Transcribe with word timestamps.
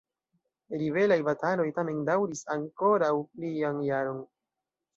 Ribelaj 0.81 1.17
bataloj 1.27 1.67
tamen 1.75 2.01
daŭris 2.09 2.43
ankoraŭ 2.57 3.13
plian 3.37 3.87
jaron. 3.93 4.21